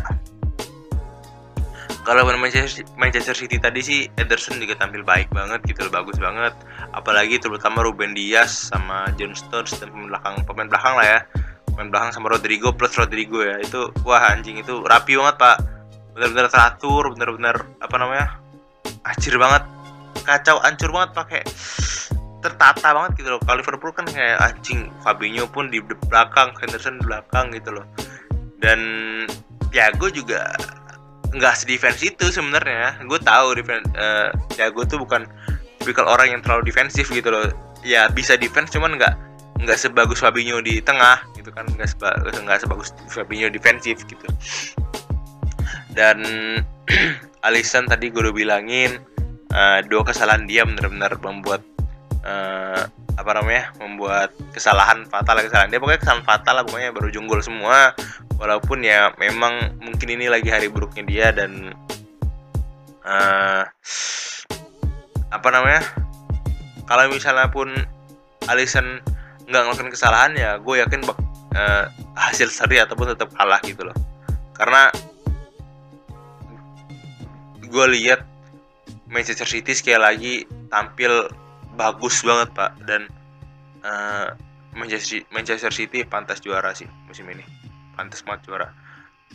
[2.07, 6.55] kalau Manchester, Manchester City tadi sih Ederson juga tampil baik banget gitu loh bagus banget.
[6.95, 11.21] Apalagi terutama Ruben Dias sama John Stones dan pemain belakang pemain belakang lah ya.
[11.66, 13.59] Pemain belakang sama Rodrigo plus Rodrigo ya.
[13.59, 15.57] Itu wah anjing itu rapi banget pak.
[16.14, 18.27] Benar-benar teratur benar-benar apa namanya
[19.03, 19.66] acir banget.
[20.23, 21.42] Kacau ancur banget pakai
[22.38, 23.42] tertata banget gitu loh.
[23.42, 27.87] Kalau Liverpool kan kayak anjing Fabinho pun di belakang Henderson di belakang gitu loh.
[28.62, 28.79] Dan
[29.75, 30.55] Thiago juga
[31.37, 32.96] nggak sedefense itu sebenarnya.
[33.05, 35.29] Gue tahu uh, ya gue tuh bukan
[35.79, 37.46] tipikal orang yang terlalu defensif gitu loh.
[37.85, 39.14] Ya bisa defense cuman nggak
[39.57, 41.68] nggak sebagus Fabinho di tengah gitu kan.
[41.68, 44.27] Nggak seba, nggak sebagus Fabinho defensif gitu.
[45.92, 46.25] Dan
[47.46, 48.99] Alisson tadi gue udah bilangin
[49.53, 51.62] uh, dua kesalahan dia benar-benar membuat
[52.27, 52.85] uh,
[53.16, 55.81] apa namanya membuat kesalahan fatal kesalahan dia.
[55.81, 57.96] Pokoknya kesalahan fatal lah pokoknya baru junggul semua.
[58.37, 61.72] Walaupun ya memang mungkin ini lagi hari buruknya dia dan
[63.00, 63.64] uh,
[65.33, 65.83] apa namanya
[66.85, 67.72] kalau misalnya pun
[68.46, 69.00] Alisson
[69.46, 71.18] nggak ngelakuin kesalahan ya gue yakin bak,
[71.57, 73.96] uh, hasil seri ataupun tetap kalah gitu loh.
[74.55, 74.92] Karena
[77.66, 78.22] gue lihat
[79.11, 80.35] Manchester City sekali lagi
[80.70, 81.26] tampil
[81.77, 82.73] bagus banget pak.
[82.83, 83.07] Dan
[83.85, 84.33] uh,
[84.77, 87.45] Manchester Manchester City pantas juara sih musim ini.
[87.95, 88.69] Pantas banget juara.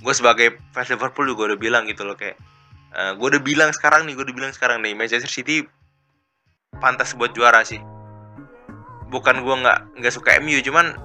[0.02, 2.36] Gue sebagai fans Liverpool juga udah bilang gitu loh kayak
[2.98, 5.66] uh, gue udah bilang sekarang nih gue udah bilang sekarang nih Manchester City
[6.82, 7.82] pantas buat juara sih.
[9.10, 10.98] Bukan gue nggak nggak suka MU cuman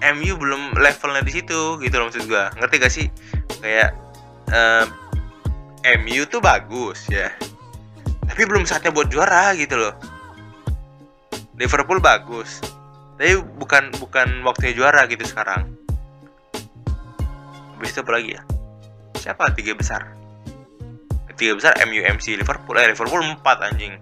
[0.00, 3.06] MU belum levelnya di situ gitu loh maksud gue ngerti gak sih?
[3.60, 3.92] Kayak
[4.48, 4.88] uh,
[6.00, 7.28] MU tuh bagus ya.
[8.24, 10.19] Tapi belum saatnya buat juara gitu loh
[11.60, 12.64] Liverpool bagus.
[13.20, 15.68] Tapi bukan bukan waktunya juara gitu sekarang.
[17.76, 18.42] Habis itu apa lagi ya?
[19.20, 19.52] Siapa?
[19.52, 20.08] Tiga besar.
[21.36, 22.80] Tiga besar MU MC Liverpool.
[22.80, 24.00] Eh Liverpool empat anjing.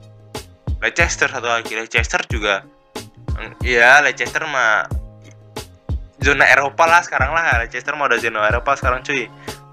[0.78, 1.74] Leicester satu lagi.
[1.74, 2.62] Leicester juga
[3.62, 4.90] Iya Leicester mah
[6.18, 7.62] zona Eropa lah sekarang lah.
[7.62, 9.26] Leicester mau udah zona Eropa sekarang cuy.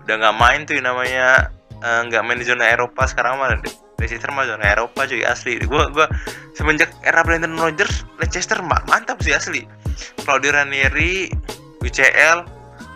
[0.05, 1.49] Udah nggak main tuh namanya
[1.81, 3.57] eh, nggak uh, main di zona Eropa sekarang mah
[3.99, 5.59] Leicester mah zona Eropa cuy asli.
[5.63, 6.07] Gua gua
[6.55, 9.63] semenjak era Brendan Rodgers Leicester mantap sih asli.
[10.23, 11.31] Claudio Ranieri
[11.79, 12.39] UCL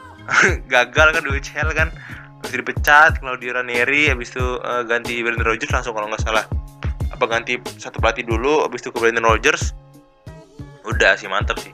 [0.73, 1.89] gagal kan di UCL kan.
[2.39, 6.45] Habis dipecat Claudio Ranieri habis itu uh, ganti Brendan Rodgers langsung kalau nggak salah.
[7.11, 9.75] Apa ganti satu pelatih dulu habis itu ke Brendan Rodgers.
[10.87, 11.71] Udah sih mantap sih.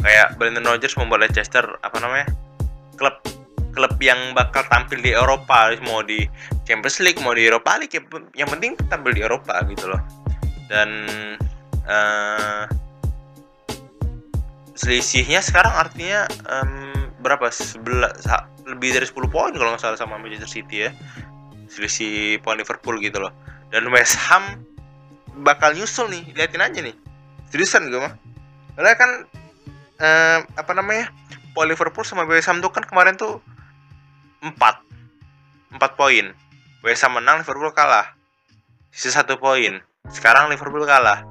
[0.00, 2.28] Kayak Brendan Rodgers membuat Leicester apa namanya
[2.96, 3.16] klub
[3.76, 6.24] klub yang bakal tampil di Eropa mau di
[6.64, 7.92] Champions League mau di Europa League
[8.32, 10.00] yang penting tampil di Eropa gitu loh.
[10.72, 11.04] Dan
[11.84, 12.64] uh,
[14.72, 17.52] selisihnya sekarang artinya um, berapa?
[17.52, 18.24] Sebelas
[18.66, 20.90] lebih dari 10 poin kalau nggak salah sama Manchester City ya.
[21.68, 23.30] Selisih poin Liverpool gitu loh.
[23.68, 24.64] Dan West Ham
[25.44, 26.96] bakal nyusul nih liatin aja nih.
[27.52, 28.16] Seriusan gue mah.
[28.74, 29.10] Karena kan
[30.56, 31.12] apa namanya
[31.56, 33.38] poin Liverpool sama West Ham tuh kan kemarin tuh
[34.44, 34.86] 4
[35.76, 36.26] 4 poin.
[36.86, 38.14] West Ham menang Liverpool kalah.
[38.94, 39.82] Sisa satu poin.
[40.08, 41.26] Sekarang Liverpool kalah.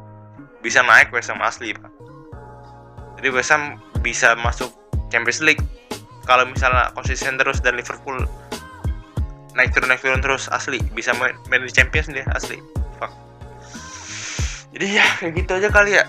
[0.59, 1.89] Bisa naik West Ham asli pak.
[3.17, 4.69] Jadi West Ham bisa masuk
[5.09, 5.63] Champions League.
[6.25, 8.17] Kalau misalnya konsisten terus dan Liverpool
[9.55, 10.81] naik turun naik turun terus asli.
[10.91, 12.59] Bisa main, di Champions dia asli.
[12.99, 13.13] Fuck.
[14.75, 16.05] Jadi ya kayak gitu aja kali ya.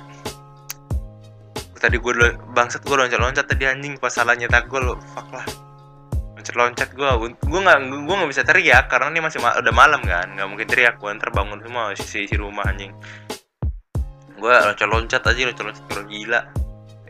[1.77, 2.13] Tadi gue
[2.57, 3.95] bangsat gue loncat loncat tadi anjing.
[4.01, 5.66] Pas salahnya tak gue lo fuck lah
[6.55, 7.11] loncat-loncat gue
[7.43, 10.67] gue nggak gue nggak bisa teriak karena ini masih ma udah malam kan nggak mungkin
[10.71, 12.95] teriak gue terbangun semua sisi isi rumah anjing.
[14.39, 16.47] Gue loncat-loncat aja loncat-loncat terus gila.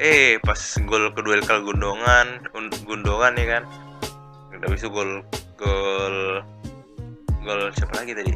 [0.00, 0.56] Eh pas
[0.88, 2.48] gol kedua kali gundongan
[2.88, 3.62] gundongan ya kan.
[4.56, 5.20] Udah bisa gol
[5.60, 6.40] gol
[7.44, 8.32] gol siapa lagi tadi?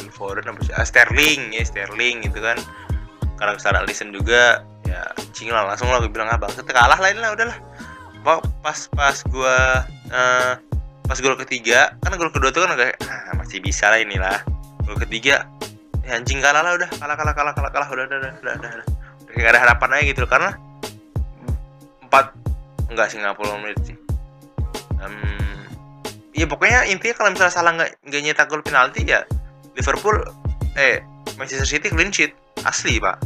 [0.00, 0.72] Gol Foden apa sih?
[0.72, 2.56] Ah, Sterling ya Sterling gitu kan.
[3.36, 5.04] Karena kesalahan listen juga ya
[5.36, 7.58] cing lah langsung lah gue bilang abang ah, kalah lain lah udahlah
[8.24, 9.56] pas pas gue
[10.12, 10.52] uh,
[11.08, 14.44] pas gol ketiga kan gol kedua tuh kan kayak ah, masih bisa lah inilah.
[14.84, 15.48] Gol ketiga
[16.04, 16.90] ya anjing kalah lah udah.
[17.00, 17.88] Kalah kalah kalah kalah kalah.
[17.88, 18.86] Udah udah udah udah udah, udah.
[19.38, 20.50] gak ada harapan aja gitu karena
[22.04, 22.34] empat
[22.90, 23.96] enggak sih nggak puluh menit sih.
[24.98, 25.64] Um,
[26.34, 29.22] ya pokoknya intinya kalau misalnya salah nggak nggak nyetak gol penalti ya
[29.78, 30.18] Liverpool
[30.74, 31.00] eh
[31.38, 32.34] Manchester City clean sheet.
[32.66, 33.22] Asli pak.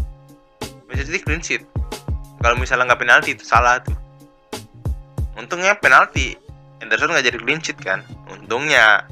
[0.87, 1.63] Manchester City clean sheet.
[2.43, 4.02] Kalau misalnya nggak penalti itu salah tuh
[5.39, 6.37] untungnya penalti.
[6.83, 8.03] Henderson nggak jadi clean sheet kan.
[8.27, 9.07] Untungnya.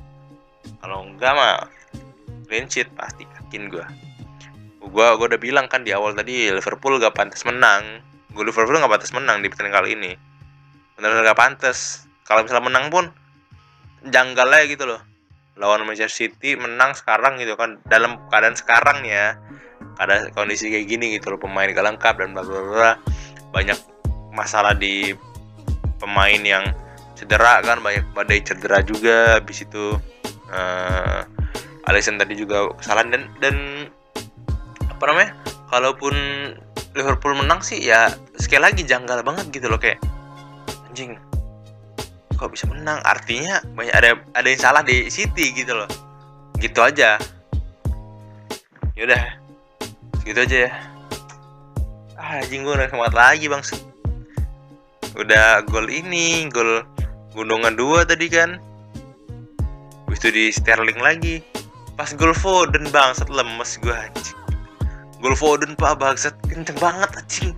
[0.82, 1.66] Kalau enggak mah
[2.50, 3.86] clean sheet pasti yakin gue
[4.90, 8.02] gue gue udah bilang kan di awal tadi Liverpool gak pantas menang.
[8.32, 10.12] Gue Liverpool gak pantas menang di pertandingan kali ini.
[10.98, 12.08] Benar-benar gak pantas.
[12.26, 13.04] Kalau misalnya menang pun
[14.08, 15.00] janggal aja gitu loh.
[15.60, 17.78] Lawan Manchester City menang sekarang gitu kan.
[17.86, 19.38] Dalam keadaan sekarang ya.
[20.00, 21.38] Ada kondisi kayak gini gitu loh.
[21.38, 22.92] Pemain gak lengkap dan bla bla.
[23.52, 23.78] Banyak
[24.34, 25.12] masalah di
[26.00, 26.64] pemain yang
[27.12, 30.00] cedera kan banyak badai cedera juga habis itu
[30.48, 31.20] uh,
[31.84, 33.12] Alisson tadi juga kesalahan.
[33.12, 33.56] Dan dan
[34.88, 35.36] apa namanya
[35.68, 36.14] kalaupun
[36.96, 38.10] Liverpool menang sih ya
[38.40, 40.00] sekali lagi janggal banget gitu loh kayak
[40.88, 41.20] anjing
[42.40, 43.04] kok bisa menang?
[43.04, 45.88] Artinya banyak ada ada yang salah di City gitu loh.
[46.56, 47.20] Gitu aja.
[48.96, 49.36] Yaudah
[50.24, 50.72] gitu aja ya.
[52.16, 53.64] Ah anjing gue udah lagi bang
[55.18, 56.84] udah gol ini gol
[57.34, 58.58] gunungan dua tadi kan.
[60.06, 61.38] Habis itu di Sterling lagi.
[61.94, 64.38] Pas gol Foden bangsat lemes gue anjing.
[65.20, 67.52] Gol Foden pak bangsat kenceng banget anjing.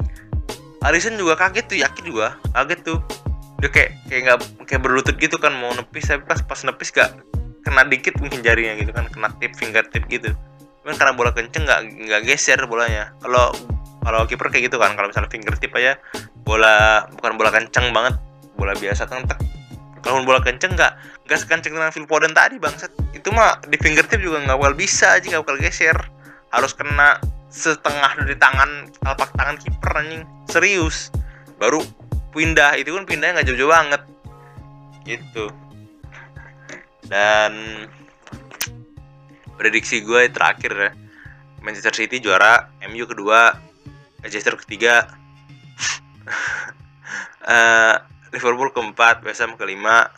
[0.83, 2.99] Alisson juga kaget tuh yakin juga kaget tuh.
[3.62, 7.15] Udah kayak kayak nggak kayak berlutut gitu kan mau nepis tapi pas pas nepis gak
[7.62, 10.35] kena dikit mungkin jarinya gitu kan kena tip fingertip gitu.
[10.83, 13.15] Cuman karena bola kenceng nggak nggak geser bolanya.
[13.23, 13.55] Kalau
[14.03, 15.95] kalau kiper kayak gitu kan kalau misalnya fingertip aja
[16.42, 18.18] bola bukan bola kenceng banget
[18.59, 19.22] bola biasa kan
[20.02, 20.92] kalau bola kenceng nggak
[21.31, 22.90] nggak sekenceng dengan Phil Foden tadi bangsat.
[23.14, 25.98] Itu mah di fingertip juga nggak bakal bisa aja nggak bakal geser.
[26.50, 30.22] Harus kena setengah dari tangan telapak tangan kiper anjing.
[30.50, 31.14] Serius.
[31.57, 31.87] Baru
[32.35, 34.02] pindah itu pun pindahnya nggak jauh-jauh banget.
[35.07, 35.44] Gitu.
[37.07, 37.87] Dan
[39.55, 40.90] prediksi gue terakhir ya.
[41.62, 43.55] Manchester City juara MU kedua
[44.26, 45.07] Leicester ketiga
[47.47, 47.95] uh,
[48.35, 50.09] Liverpool keempat West Ham kelima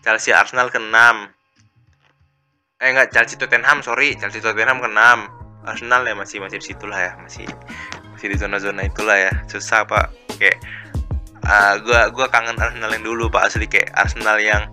[0.00, 1.28] Chelsea Arsenal keenam.
[2.80, 5.28] Eh enggak Chelsea Tottenham sorry Chelsea Tottenham keenam.
[5.60, 7.44] Arsenal ya masih masih di situ lah ya masih
[8.16, 9.32] masih di zona-zona itulah ya.
[9.44, 10.08] Susah pak.
[10.40, 10.56] Kayak
[11.44, 13.68] uh, gua gua kangen Arsenal yang dulu pak asli.
[13.68, 14.72] Kayak Arsenal yang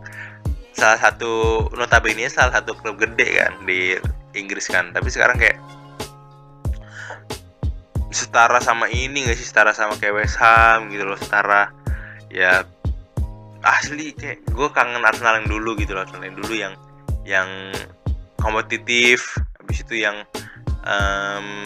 [0.72, 4.00] salah satu notabene salah satu klub gede kan di
[4.40, 4.96] Inggris kan.
[4.96, 5.60] Tapi sekarang kayak
[8.18, 9.46] setara sama ini gak sih?
[9.46, 11.70] Setara sama kayak West Ham gitu loh setara
[12.34, 12.66] ya
[13.62, 16.74] asli kayak gue kangen Arsenal yang dulu gitu loh Arsenal yang dulu yang
[17.28, 17.50] yang
[18.40, 20.24] kompetitif habis itu yang
[20.88, 21.66] um,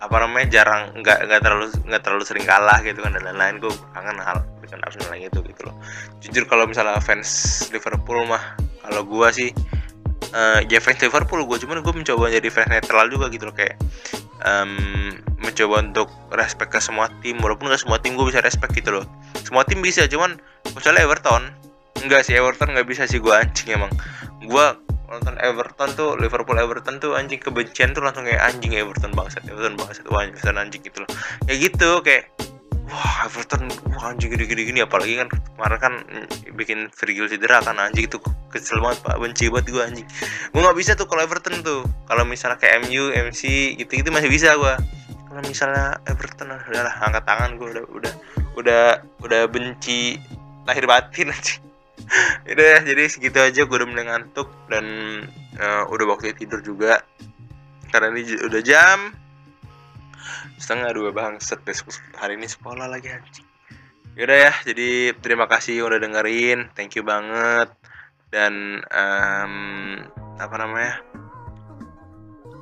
[0.00, 3.72] apa namanya jarang nggak nggak terlalu nggak terlalu sering kalah gitu kan dan lain-lain gue
[3.92, 5.76] kangen hal dengan Arsenal yang itu gitu loh.
[6.24, 9.50] Jujur kalau misalnya fans Liverpool mah kalau gue sih
[10.32, 13.76] uh, ya fans Liverpool gue cuman gue mencoba jadi fans netral juga gitu loh kayak
[14.44, 19.00] um, mencoba untuk respect ke semua tim walaupun gak semua tim gue bisa respect gitu
[19.00, 19.06] loh.
[19.40, 20.36] Semua tim bisa cuman
[20.76, 21.50] misalnya Everton
[22.00, 23.92] enggak sih Everton nggak bisa sih gue anjing emang.
[24.44, 24.66] Gue
[25.10, 29.74] nonton Everton tuh Liverpool Everton tuh anjing kebencian tuh langsung kayak anjing Everton bangsat Everton
[29.74, 31.10] bangsat wah Everton anjing gitu loh.
[31.50, 32.30] Ya gitu kayak
[32.90, 35.94] wah Everton wah anjing gini gini apalagi kan kemarin kan
[36.58, 38.18] bikin Virgil cedera kan anjing itu
[38.50, 39.16] kesel banget pak.
[39.16, 40.06] Benci banget gue anjing.
[40.50, 41.86] Gue nggak bisa tuh kalau Everton tuh.
[42.10, 44.74] Kalau misalnya kayak MU MC gitu gitu masih bisa gue
[45.30, 48.14] kalau misalnya Everton udahlah angkat tangan gue udah udah
[48.58, 48.84] udah
[49.22, 50.18] udah benci
[50.66, 51.62] lahir batin anjing.
[52.50, 54.84] Udah jadi segitu aja gue udah mulai ngantuk dan
[55.54, 57.06] uh, udah waktu tidur juga.
[57.94, 59.14] Karena ini udah jam
[60.60, 63.48] setengah dua bangset besok hari ini sekolah lagi anjing.
[64.20, 66.68] Yaudah ya jadi terima kasih udah dengerin.
[66.76, 67.72] Thank you banget.
[68.28, 69.54] Dan um,
[70.36, 71.00] apa namanya?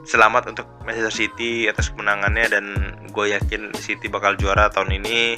[0.06, 2.46] Selamat untuk Manchester City atas kemenangannya.
[2.46, 2.66] Dan
[3.11, 5.34] gue yakin City bakal juara tahun ini.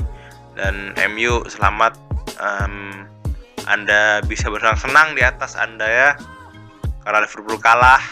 [0.53, 1.97] Dan MU selamat.
[2.37, 3.09] Um,
[3.71, 6.11] anda bisa bersenang-senang di atas Anda ya.
[7.07, 8.03] Karena Liverpool kalah,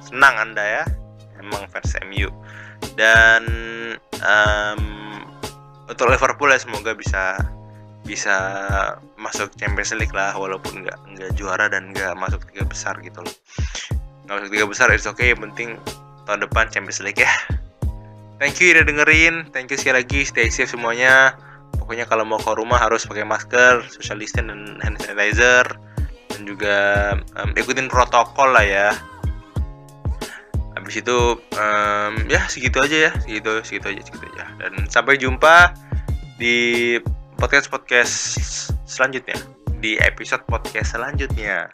[0.00, 0.84] senang Anda ya.
[1.36, 2.41] Emang fans MU.
[2.94, 3.42] Dan
[4.20, 4.82] um,
[5.88, 7.36] untuk Liverpool ya semoga bisa
[8.02, 8.34] bisa
[9.14, 13.34] masuk Champions League lah walaupun nggak nggak juara dan nggak masuk tiga besar gitu loh.
[14.26, 15.78] Nggak masuk tiga besar it's okay yang penting
[16.26, 17.30] tahun depan Champions League ya.
[18.42, 21.38] Thank you udah dengerin thank you sekali lagi stay safe semuanya.
[21.78, 25.66] Pokoknya kalau mau ke rumah harus pakai masker, social distance dan hand sanitizer.
[26.30, 26.76] Dan juga
[27.38, 28.88] um, ikutin protokol lah ya.
[30.72, 34.44] Habis itu um, ya segitu aja ya, segitu segitu aja segitu aja.
[34.56, 35.76] Dan sampai jumpa
[36.40, 36.98] di
[37.36, 38.14] podcast podcast
[38.88, 39.36] selanjutnya,
[39.78, 41.68] di episode podcast selanjutnya.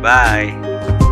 [0.00, 1.03] Bye.